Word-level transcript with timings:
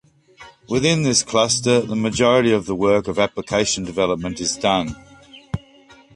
Within 0.67 1.03
this 1.03 1.21
cluster 1.21 1.79
the 1.79 1.95
majority 1.95 2.51
of 2.51 2.65
the 2.65 2.73
work 2.73 3.07
of 3.07 3.19
Application 3.19 3.83
Development 3.85 4.41
is 4.41 4.57
done. 4.57 4.95